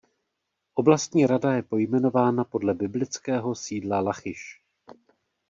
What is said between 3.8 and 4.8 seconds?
Lachiš.